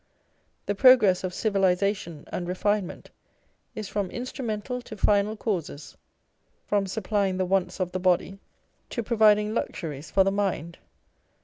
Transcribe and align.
The 0.65 0.73
progress 0.73 1.23
of 1.23 1.31
civilisation 1.31 2.23
and 2.33 2.47
refinement 2.47 3.11
is 3.75 3.87
from 3.87 4.09
instrumental 4.09 4.81
to 4.81 4.97
final 4.97 5.37
causes; 5.37 5.95
from 6.65 6.87
sup 6.87 7.03
plying 7.03 7.37
the 7.37 7.45
wants 7.45 7.79
of 7.79 7.91
the 7.91 7.99
body 7.99 8.39
to 8.89 9.03
providing 9.03 9.53
luxuries 9.53 10.09
for 10.09 10.23
the 10.23 10.31
mind. 10.31 10.79